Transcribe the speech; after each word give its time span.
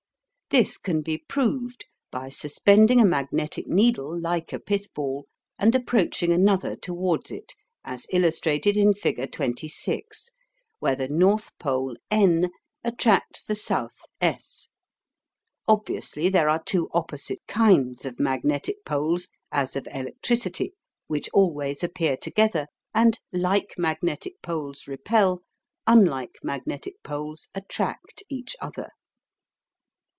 This 0.53 0.77
can 0.77 1.01
be 1.01 1.17
proved 1.17 1.85
by 2.11 2.27
suspending 2.27 2.99
a 2.99 3.05
magnetic 3.05 3.67
needle 3.69 4.19
like 4.19 4.51
a 4.51 4.59
pithball, 4.59 5.23
and 5.57 5.73
approaching 5.73 6.33
another 6.33 6.75
towards 6.75 7.31
it, 7.31 7.53
as 7.85 8.05
illustrated 8.11 8.75
in 8.75 8.93
figure 8.93 9.27
26, 9.27 10.31
where 10.79 10.97
the 10.97 11.07
north 11.07 11.57
pole 11.57 11.95
N 12.11 12.51
attracts 12.83 13.45
the 13.45 13.55
south 13.55 13.95
S. 14.19 14.67
Obviously 15.69 16.27
there 16.27 16.49
are 16.49 16.61
two 16.61 16.89
opposite 16.91 17.39
kinds 17.47 18.03
of 18.03 18.19
magnetic 18.19 18.83
poles, 18.83 19.29
as 19.53 19.77
of 19.77 19.87
electricity, 19.89 20.73
which 21.07 21.29
always 21.31 21.81
appear 21.81 22.17
together, 22.17 22.67
and 22.93 23.21
like 23.31 23.75
magnetic 23.77 24.41
poles 24.41 24.85
repel, 24.85 25.43
unlike 25.87 26.39
magnetic 26.43 27.01
poles 27.03 27.47
attract 27.55 28.23
each 28.27 28.57
other. 28.59 28.89